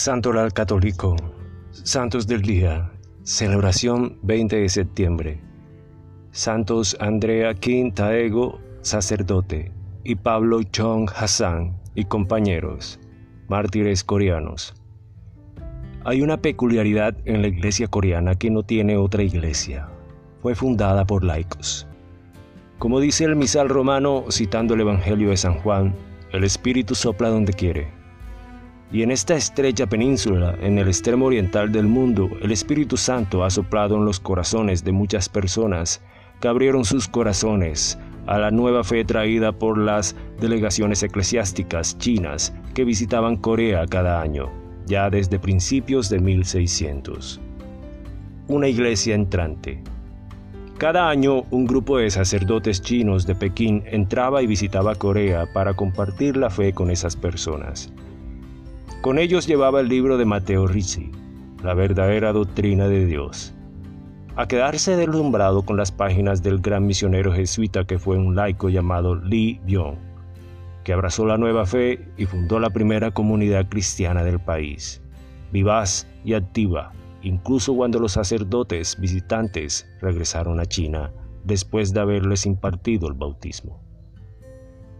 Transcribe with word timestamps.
Santo 0.00 0.28
Oral 0.28 0.52
Católico, 0.52 1.16
Santos 1.72 2.28
del 2.28 2.42
Día, 2.42 2.92
celebración 3.24 4.16
20 4.22 4.54
de 4.54 4.68
septiembre. 4.68 5.40
Santos 6.30 6.96
Andrea 7.00 7.52
King 7.54 7.90
Taego, 7.90 8.60
sacerdote, 8.80 9.72
y 10.04 10.14
Pablo 10.14 10.62
Chong 10.62 11.10
Hassan 11.12 11.76
y 11.96 12.04
compañeros, 12.04 13.00
mártires 13.48 14.04
coreanos. 14.04 14.72
Hay 16.04 16.22
una 16.22 16.36
peculiaridad 16.36 17.16
en 17.24 17.42
la 17.42 17.48
iglesia 17.48 17.88
coreana 17.88 18.36
que 18.36 18.50
no 18.50 18.62
tiene 18.62 18.96
otra 18.96 19.24
iglesia. 19.24 19.88
Fue 20.42 20.54
fundada 20.54 21.08
por 21.08 21.24
laicos. 21.24 21.88
Como 22.78 23.00
dice 23.00 23.24
el 23.24 23.34
misal 23.34 23.68
romano, 23.68 24.26
citando 24.30 24.74
el 24.74 24.82
Evangelio 24.82 25.30
de 25.30 25.36
San 25.36 25.54
Juan, 25.54 25.92
el 26.30 26.44
Espíritu 26.44 26.94
sopla 26.94 27.30
donde 27.30 27.52
quiere. 27.52 27.97
Y 28.90 29.02
en 29.02 29.10
esta 29.10 29.36
estrecha 29.36 29.86
península, 29.86 30.56
en 30.62 30.78
el 30.78 30.88
extremo 30.88 31.26
oriental 31.26 31.70
del 31.70 31.86
mundo, 31.86 32.30
el 32.40 32.52
Espíritu 32.52 32.96
Santo 32.96 33.44
ha 33.44 33.50
soplado 33.50 33.96
en 33.96 34.06
los 34.06 34.18
corazones 34.18 34.82
de 34.82 34.92
muchas 34.92 35.28
personas 35.28 36.00
que 36.40 36.48
abrieron 36.48 36.84
sus 36.84 37.06
corazones 37.06 37.98
a 38.26 38.38
la 38.38 38.50
nueva 38.50 38.84
fe 38.84 39.04
traída 39.04 39.52
por 39.52 39.78
las 39.78 40.14
delegaciones 40.38 41.02
eclesiásticas 41.02 41.96
chinas 41.98 42.54
que 42.74 42.84
visitaban 42.84 43.36
Corea 43.36 43.86
cada 43.86 44.20
año, 44.20 44.50
ya 44.86 45.08
desde 45.08 45.38
principios 45.38 46.10
de 46.10 46.20
1600. 46.20 47.40
Una 48.48 48.68
iglesia 48.68 49.14
entrante. 49.14 49.82
Cada 50.76 51.08
año 51.08 51.44
un 51.50 51.66
grupo 51.66 51.98
de 51.98 52.10
sacerdotes 52.10 52.82
chinos 52.82 53.26
de 53.26 53.34
Pekín 53.34 53.82
entraba 53.86 54.42
y 54.42 54.46
visitaba 54.46 54.94
Corea 54.94 55.46
para 55.52 55.74
compartir 55.74 56.36
la 56.36 56.50
fe 56.50 56.72
con 56.72 56.90
esas 56.90 57.16
personas. 57.16 57.90
Con 59.00 59.20
ellos 59.20 59.46
llevaba 59.46 59.80
el 59.80 59.88
libro 59.88 60.18
de 60.18 60.24
Mateo 60.24 60.66
Ricci, 60.66 61.12
la 61.62 61.72
verdadera 61.74 62.32
doctrina 62.32 62.88
de 62.88 63.06
Dios. 63.06 63.54
A 64.34 64.48
quedarse 64.48 64.96
deslumbrado 64.96 65.62
con 65.62 65.76
las 65.76 65.92
páginas 65.92 66.42
del 66.42 66.58
gran 66.58 66.84
misionero 66.84 67.32
jesuita 67.32 67.84
que 67.84 68.00
fue 68.00 68.18
un 68.18 68.34
laico 68.34 68.68
llamado 68.68 69.14
Li 69.14 69.60
Byung, 69.64 69.98
que 70.82 70.92
abrazó 70.92 71.26
la 71.26 71.38
nueva 71.38 71.64
fe 71.64 72.08
y 72.16 72.26
fundó 72.26 72.58
la 72.58 72.70
primera 72.70 73.12
comunidad 73.12 73.68
cristiana 73.68 74.24
del 74.24 74.40
país, 74.40 75.00
vivaz 75.52 76.08
y 76.24 76.34
activa, 76.34 76.90
incluso 77.22 77.76
cuando 77.76 78.00
los 78.00 78.12
sacerdotes 78.12 78.98
visitantes 78.98 79.86
regresaron 80.00 80.58
a 80.58 80.66
China 80.66 81.12
después 81.44 81.94
de 81.94 82.00
haberles 82.00 82.46
impartido 82.46 83.06
el 83.06 83.14
bautismo. 83.14 83.80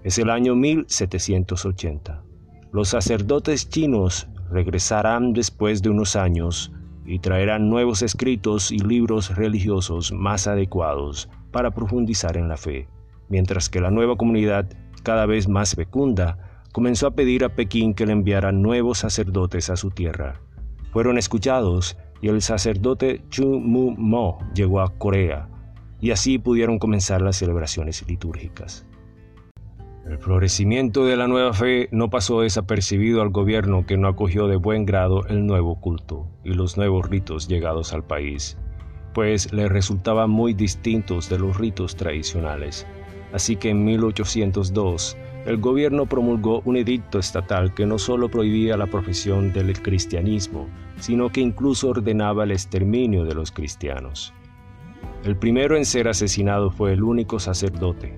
Es 0.05 0.19
el 0.19 0.31
año 0.31 0.55
1780. 0.55 2.28
Los 2.71 2.89
sacerdotes 2.89 3.69
chinos 3.71 4.29
regresarán 4.51 5.33
después 5.33 5.83
de 5.83 5.89
unos 5.89 6.17
años 6.17 6.71
y 7.07 7.19
traerán 7.19 7.71
nuevos 7.71 8.03
escritos 8.03 8.71
y 8.71 8.79
libros 8.79 9.35
religiosos 9.35 10.13
más 10.13 10.47
adecuados 10.47 11.31
para 11.51 11.71
profundizar 11.71 12.37
en 12.37 12.49
la 12.49 12.59
fe, 12.59 12.87
mientras 13.31 13.71
que 13.71 13.81
la 13.81 13.91
nueva 13.91 14.17
comunidad, 14.17 14.69
cada 15.03 15.25
vez 15.25 15.49
más 15.49 15.75
fecunda, 15.75 16.63
comenzó 16.73 17.07
a 17.07 17.15
pedir 17.15 17.45
a 17.45 17.55
Pekín 17.55 17.95
que 17.95 18.05
le 18.05 18.13
enviara 18.13 18.53
nuevos 18.53 18.99
sacerdotes 18.99 19.71
a 19.71 19.77
su 19.77 19.91
tierra. 19.91 20.41
Fueron 20.93 21.17
escuchados 21.17 21.97
y 22.21 22.29
el 22.29 22.43
sacerdote 22.43 23.23
Chu 23.31 23.59
Mu 23.61 23.93
Mo 23.97 24.39
llegó 24.55 24.81
a 24.81 24.91
Corea, 24.99 25.49
y 26.01 26.11
así 26.11 26.39
pudieron 26.39 26.79
comenzar 26.79 27.23
las 27.23 27.37
celebraciones 27.37 28.07
litúrgicas. 28.07 28.88
El 30.09 30.17
florecimiento 30.17 31.05
de 31.05 31.19
la 31.19 31.29
nueva 31.29 31.53
fe 31.53 31.91
no 31.93 32.09
pasó 32.09 32.41
desapercibido 32.41 33.21
al 33.21 33.29
gobierno 33.29 33.85
que 33.85 33.99
no 33.99 34.09
acogió 34.09 34.49
de 34.49 34.57
buen 34.57 34.87
grado 34.87 35.27
el 35.27 35.45
nuevo 35.45 35.83
culto 35.83 36.27
y 36.45 36.55
los 36.55 36.79
nuevos 36.79 37.11
ritos 37.11 37.47
llegados 37.47 37.93
al 37.93 38.05
país, 38.05 38.57
pues 39.13 39.53
le 39.53 39.69
resultaban 39.69 40.31
muy 40.31 40.55
distintos 40.55 41.29
de 41.29 41.39
los 41.39 41.59
ritos 41.59 41.95
tradicionales. 41.95 42.87
Así 43.35 43.57
que 43.57 43.69
en 43.69 43.85
1802 43.85 45.19
el 45.45 45.59
gobierno 45.59 46.07
promulgó 46.07 46.63
un 46.65 46.79
edicto 46.79 47.19
estatal 47.19 47.75
que 47.75 47.85
no 47.85 47.99
solo 47.99 48.31
prohibía 48.31 48.79
la 48.79 48.87
profesión 48.87 49.53
del 49.53 49.79
cristianismo, 49.83 50.69
sino 50.99 51.29
que 51.29 51.43
incluso 51.43 51.91
ordenaba 51.91 52.45
el 52.45 52.53
exterminio 52.53 53.27
de 53.27 53.35
los 53.35 53.53
cristianos. 53.53 54.33
El 55.25 55.37
primero 55.37 55.77
en 55.77 55.85
ser 55.85 56.09
asesinado 56.09 56.71
fue 56.71 56.95
el 56.95 57.03
único 57.03 57.39
sacerdote, 57.39 58.17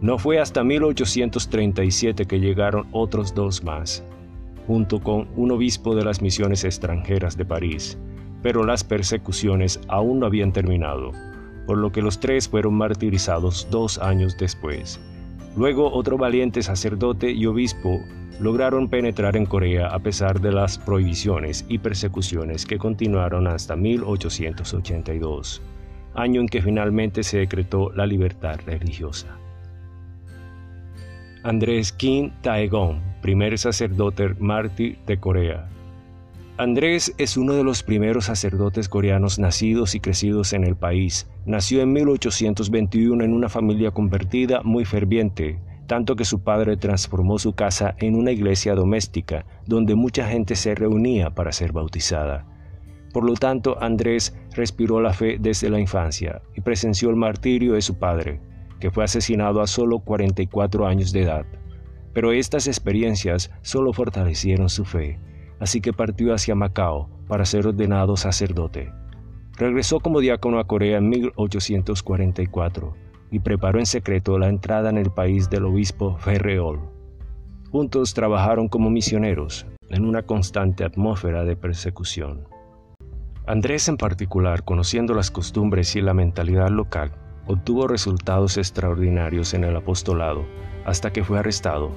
no 0.00 0.18
fue 0.18 0.38
hasta 0.38 0.64
1837 0.64 2.26
que 2.26 2.40
llegaron 2.40 2.86
otros 2.92 3.34
dos 3.34 3.62
más, 3.64 4.04
junto 4.66 5.00
con 5.00 5.28
un 5.36 5.52
obispo 5.52 5.94
de 5.94 6.04
las 6.04 6.20
misiones 6.20 6.64
extranjeras 6.64 7.36
de 7.36 7.44
París, 7.44 7.98
pero 8.42 8.64
las 8.64 8.84
persecuciones 8.84 9.80
aún 9.88 10.20
no 10.20 10.26
habían 10.26 10.52
terminado, 10.52 11.12
por 11.66 11.78
lo 11.78 11.92
que 11.92 12.02
los 12.02 12.20
tres 12.20 12.48
fueron 12.48 12.74
martirizados 12.74 13.68
dos 13.70 13.98
años 13.98 14.36
después. 14.38 15.00
Luego 15.56 15.92
otro 15.92 16.18
valiente 16.18 16.62
sacerdote 16.62 17.30
y 17.30 17.46
obispo 17.46 18.00
lograron 18.40 18.88
penetrar 18.88 19.36
en 19.36 19.46
Corea 19.46 19.88
a 19.88 20.00
pesar 20.00 20.40
de 20.40 20.52
las 20.52 20.78
prohibiciones 20.78 21.64
y 21.68 21.78
persecuciones 21.78 22.66
que 22.66 22.78
continuaron 22.78 23.46
hasta 23.46 23.76
1882, 23.76 25.62
año 26.14 26.40
en 26.40 26.48
que 26.48 26.60
finalmente 26.60 27.22
se 27.22 27.38
decretó 27.38 27.90
la 27.92 28.06
libertad 28.06 28.58
religiosa. 28.66 29.38
Andrés 31.46 31.92
Kim 31.92 32.30
Taegong, 32.40 33.20
primer 33.20 33.58
sacerdote 33.58 34.30
mártir 34.38 34.96
de 35.06 35.20
Corea. 35.20 35.68
Andrés 36.56 37.14
es 37.18 37.36
uno 37.36 37.52
de 37.52 37.62
los 37.62 37.82
primeros 37.82 38.24
sacerdotes 38.24 38.88
coreanos 38.88 39.38
nacidos 39.38 39.94
y 39.94 40.00
crecidos 40.00 40.54
en 40.54 40.64
el 40.64 40.74
país. 40.74 41.28
Nació 41.44 41.82
en 41.82 41.92
1821 41.92 43.22
en 43.22 43.34
una 43.34 43.50
familia 43.50 43.90
convertida 43.90 44.62
muy 44.62 44.86
ferviente, 44.86 45.58
tanto 45.86 46.16
que 46.16 46.24
su 46.24 46.42
padre 46.42 46.78
transformó 46.78 47.38
su 47.38 47.52
casa 47.52 47.94
en 47.98 48.14
una 48.14 48.30
iglesia 48.30 48.74
doméstica 48.74 49.44
donde 49.66 49.94
mucha 49.94 50.26
gente 50.26 50.56
se 50.56 50.74
reunía 50.74 51.28
para 51.28 51.52
ser 51.52 51.72
bautizada. 51.72 52.46
Por 53.12 53.26
lo 53.26 53.34
tanto, 53.34 53.76
Andrés 53.82 54.34
respiró 54.54 54.98
la 54.98 55.12
fe 55.12 55.36
desde 55.38 55.68
la 55.68 55.78
infancia 55.78 56.40
y 56.56 56.62
presenció 56.62 57.10
el 57.10 57.16
martirio 57.16 57.74
de 57.74 57.82
su 57.82 57.98
padre 57.98 58.40
fue 58.90 59.04
asesinado 59.04 59.60
a 59.60 59.66
solo 59.66 60.00
44 60.00 60.86
años 60.86 61.12
de 61.12 61.22
edad. 61.22 61.46
Pero 62.12 62.32
estas 62.32 62.66
experiencias 62.66 63.50
solo 63.62 63.92
fortalecieron 63.92 64.68
su 64.68 64.84
fe, 64.84 65.18
así 65.58 65.80
que 65.80 65.92
partió 65.92 66.34
hacia 66.34 66.54
Macao 66.54 67.08
para 67.26 67.44
ser 67.44 67.66
ordenado 67.66 68.16
sacerdote. 68.16 68.92
Regresó 69.56 70.00
como 70.00 70.20
diácono 70.20 70.58
a 70.58 70.66
Corea 70.66 70.98
en 70.98 71.08
1844 71.08 72.94
y 73.30 73.40
preparó 73.40 73.78
en 73.78 73.86
secreto 73.86 74.38
la 74.38 74.48
entrada 74.48 74.90
en 74.90 74.98
el 74.98 75.10
país 75.10 75.50
del 75.50 75.64
obispo 75.64 76.16
Ferreol. 76.18 76.80
Juntos 77.70 78.14
trabajaron 78.14 78.68
como 78.68 78.90
misioneros 78.90 79.66
en 79.90 80.04
una 80.04 80.22
constante 80.22 80.84
atmósfera 80.84 81.44
de 81.44 81.56
persecución. 81.56 82.46
Andrés 83.46 83.88
en 83.88 83.96
particular, 83.96 84.64
conociendo 84.64 85.14
las 85.14 85.30
costumbres 85.30 85.96
y 85.96 86.00
la 86.00 86.14
mentalidad 86.14 86.70
local, 86.70 87.12
obtuvo 87.46 87.86
resultados 87.86 88.56
extraordinarios 88.56 89.54
en 89.54 89.64
el 89.64 89.76
apostolado 89.76 90.44
hasta 90.84 91.12
que 91.12 91.24
fue 91.24 91.38
arrestado, 91.38 91.92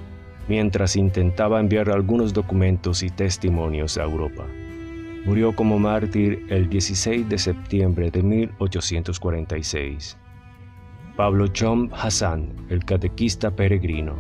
mientras 0.48 0.96
intentaba 0.96 1.60
enviar 1.60 1.90
algunos 1.90 2.34
documentos 2.34 3.04
y 3.04 3.10
testimonios 3.10 3.98
a 3.98 4.04
Europa. 4.04 4.46
Murió 5.26 5.54
como 5.54 5.78
mártir 5.78 6.46
el 6.50 6.70
16 6.70 7.28
de 7.28 7.38
septiembre 7.38 8.12
de 8.12 8.24
1846. 8.24 10.18
Pablo 11.18 11.48
Chom 11.48 11.90
Hassan, 11.92 12.54
el 12.70 12.86
catequista 12.86 13.52
peregrino. 13.52 14.16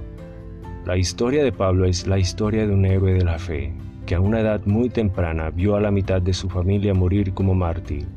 La 0.86 0.98
historia 0.98 1.44
de 1.44 1.52
Pablo 1.52 1.86
es 1.86 2.08
la 2.08 2.20
historia 2.20 2.68
de 2.68 2.74
un 2.74 2.86
héroe 2.86 3.14
de 3.14 3.24
la 3.24 3.40
fe, 3.40 3.74
que 4.06 4.16
a 4.16 4.20
una 4.20 4.42
edad 4.42 4.66
muy 4.66 4.90
temprana 4.90 5.50
vio 5.50 5.76
a 5.76 5.82
la 5.82 5.92
mitad 5.92 6.22
de 6.22 6.34
su 6.34 6.50
familia 6.50 6.94
morir 6.94 7.34
como 7.34 7.54
mártir 7.54 8.17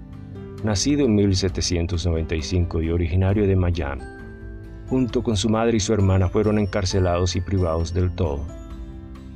nacido 0.64 1.04
en 1.04 1.14
1795 1.14 2.82
y 2.82 2.90
originario 2.90 3.46
de 3.46 3.56
Miami. 3.56 4.02
Junto 4.88 5.22
con 5.22 5.36
su 5.36 5.48
madre 5.48 5.76
y 5.76 5.80
su 5.80 5.92
hermana 5.92 6.28
fueron 6.28 6.58
encarcelados 6.58 7.36
y 7.36 7.40
privados 7.40 7.94
del 7.94 8.10
todo. 8.10 8.40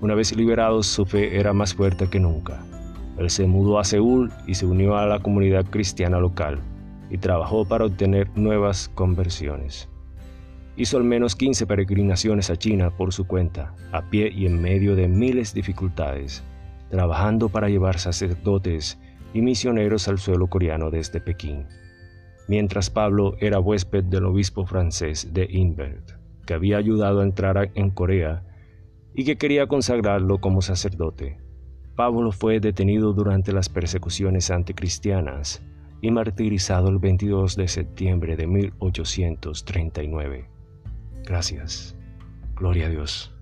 Una 0.00 0.14
vez 0.14 0.36
liberados, 0.36 0.86
su 0.86 1.06
fe 1.06 1.38
era 1.38 1.52
más 1.52 1.74
fuerte 1.74 2.08
que 2.08 2.20
nunca. 2.20 2.64
Él 3.18 3.30
se 3.30 3.46
mudó 3.46 3.78
a 3.78 3.84
Seúl 3.84 4.32
y 4.46 4.54
se 4.54 4.66
unió 4.66 4.96
a 4.96 5.06
la 5.06 5.20
comunidad 5.20 5.64
cristiana 5.66 6.18
local 6.18 6.58
y 7.10 7.18
trabajó 7.18 7.64
para 7.64 7.84
obtener 7.84 8.28
nuevas 8.34 8.90
conversiones. 8.94 9.88
Hizo 10.76 10.96
al 10.96 11.04
menos 11.04 11.36
15 11.36 11.66
peregrinaciones 11.66 12.50
a 12.50 12.56
China 12.56 12.90
por 12.90 13.12
su 13.12 13.26
cuenta, 13.26 13.72
a 13.92 14.02
pie 14.10 14.32
y 14.34 14.46
en 14.46 14.60
medio 14.60 14.96
de 14.96 15.06
miles 15.06 15.54
de 15.54 15.60
dificultades, 15.60 16.42
trabajando 16.90 17.48
para 17.48 17.68
llevar 17.68 18.00
sacerdotes 18.00 18.98
y 19.34 19.42
misioneros 19.42 20.08
al 20.08 20.18
suelo 20.18 20.46
coreano 20.46 20.90
desde 20.90 21.20
Pekín, 21.20 21.66
mientras 22.48 22.88
Pablo 22.88 23.36
era 23.40 23.60
huésped 23.60 24.04
del 24.04 24.24
obispo 24.24 24.64
francés 24.64 25.34
de 25.34 25.46
Invert, 25.50 26.12
que 26.46 26.54
había 26.54 26.78
ayudado 26.78 27.20
a 27.20 27.24
entrar 27.24 27.70
en 27.74 27.90
Corea 27.90 28.44
y 29.12 29.24
que 29.24 29.36
quería 29.36 29.66
consagrarlo 29.66 30.38
como 30.38 30.62
sacerdote. 30.62 31.36
Pablo 31.96 32.32
fue 32.32 32.60
detenido 32.60 33.12
durante 33.12 33.52
las 33.52 33.68
persecuciones 33.68 34.50
anticristianas 34.50 35.62
y 36.00 36.10
martirizado 36.10 36.88
el 36.88 36.98
22 36.98 37.56
de 37.56 37.68
septiembre 37.68 38.36
de 38.36 38.46
1839. 38.46 40.48
Gracias. 41.24 41.94
Gloria 42.56 42.86
a 42.86 42.90
Dios. 42.90 43.33